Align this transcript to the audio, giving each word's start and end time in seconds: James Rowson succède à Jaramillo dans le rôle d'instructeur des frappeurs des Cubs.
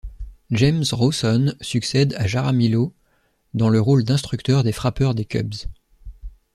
James 0.49 0.83
Rowson 0.93 1.53
succède 1.61 2.15
à 2.17 2.25
Jaramillo 2.25 2.91
dans 3.53 3.69
le 3.69 3.79
rôle 3.79 4.03
d'instructeur 4.03 4.63
des 4.63 4.71
frappeurs 4.71 5.13
des 5.13 5.25
Cubs. 5.25 5.53